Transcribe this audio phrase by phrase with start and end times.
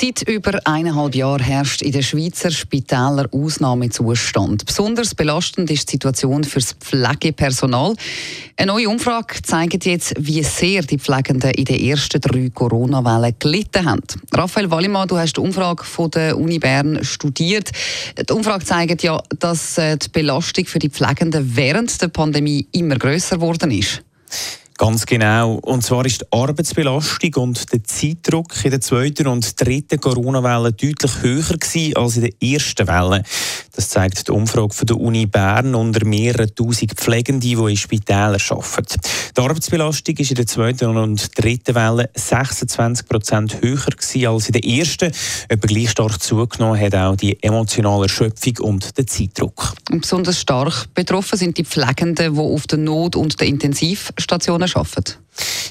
[0.00, 4.64] Seit über eineinhalb Jahren herrscht in den Schweizer Spitälern Ausnahmezustand.
[4.64, 7.96] Besonders belastend ist die Situation für das Pflegepersonal.
[8.56, 13.86] Eine neue Umfrage zeigt jetzt, wie sehr die Pflegenden in den ersten drei Corona-Wellen gelitten
[13.86, 14.04] haben.
[14.32, 17.72] Raphael Wallimann, du hast die Umfrage von der Uni Bern studiert.
[18.16, 22.94] Die Umfrage zeigt ja, dass äh, die Belastung für die Pflegenden während der Pandemie immer
[22.94, 24.04] größer geworden ist.
[24.78, 25.54] Ganz genau.
[25.54, 31.20] Und zwar ist die Arbeitsbelastung und der Zeitdruck in der zweiten und dritten Corona-Welle deutlich
[31.20, 33.24] höher gewesen als in der ersten Welle.
[33.78, 39.00] Das zeigt die Umfrage der Uni Bern unter mehreren tausend Pflegenden, die in Spitälern arbeiten.
[39.36, 44.64] Die Arbeitsbelastung ist in der zweiten und dritten Welle 26 Prozent höher als in der
[44.64, 45.12] ersten.
[45.48, 49.74] Etwa gleich stark zugenommen hat auch die emotionale Erschöpfung und der Zeitdruck.
[49.92, 55.14] Und besonders stark betroffen sind die Pflegenden, die auf der Not- und der Intensivstationen arbeiten?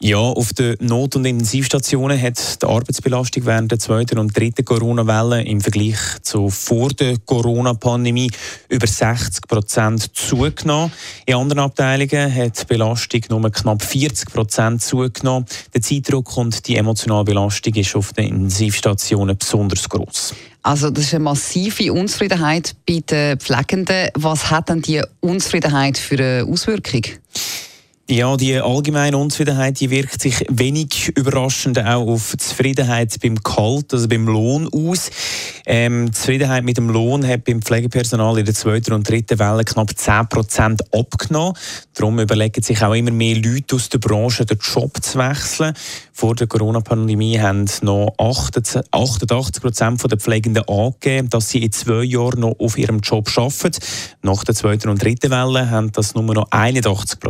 [0.00, 5.42] Ja, auf den Not- und Intensivstationen hat die Arbeitsbelastung während der zweiten und dritten Corona-Welle
[5.42, 8.30] im Vergleich zu vor der Corona-Pandemie
[8.68, 10.92] über 60 Prozent zugenommen.
[11.26, 15.46] In anderen Abteilungen hat die Belastung nur knapp 40 Prozent zugenommen.
[15.74, 20.34] Der Zeitdruck und die emotionale Belastung ist auf den Intensivstationen besonders groß.
[20.62, 24.10] Also das ist eine massive Unzufriedenheit bei den Pflegenden.
[24.14, 27.02] Was hat denn die Unzufriedenheit für eine Auswirkung?
[28.10, 34.08] Ja, die allgemeine Unzufriedenheit die wirkt sich wenig überraschend auch auf Zufriedenheit beim Gehalt, also
[34.08, 35.10] beim Lohn aus.
[35.70, 39.90] Ähm, Zufriedenheit mit dem Lohn hat beim Pflegepersonal in der zweiten und dritten Welle knapp
[39.90, 41.54] 10% abgenommen.
[41.92, 45.74] Darum überlegen sich auch immer mehr Leute aus der Branche, den Job zu wechseln.
[46.14, 52.56] Vor der Corona-Pandemie haben noch 88% der Pflegenden angegeben, dass sie in zwei Jahren noch
[52.58, 53.78] auf ihrem Job arbeiten.
[54.22, 57.20] Nach der zweiten und dritten Welle haben das nur noch 81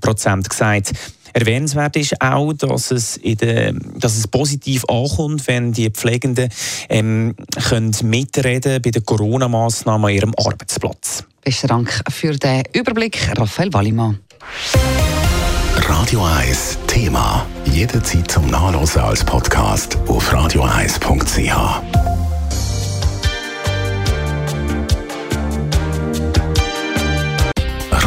[0.00, 0.92] Prozent gesagt.
[1.36, 6.48] Erwähnenswert ist auch, dass es, in der, dass es positiv ankommt, wenn die Pflegenden
[6.88, 7.34] ähm,
[7.68, 11.24] können mitreden bei den Corona-Massnahmen an ihrem Arbeitsplatz.
[11.44, 14.18] Besten Dank für den Überblick, Raphael Wallimann.
[15.76, 17.44] Radio 1 Thema.
[17.66, 22.05] Jederzeit zum Nachlesen als Podcast auf radio1.ch.